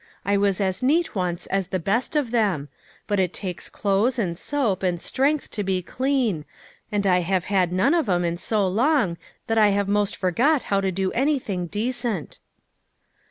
[0.25, 2.69] I was as neat once as the best of them;
[3.05, 6.43] but it takes clothes and soap and strength to be clean,
[6.91, 10.15] and I have had none of 'em in so lon<r that I have O most
[10.15, 12.39] forgot how to do anything decent."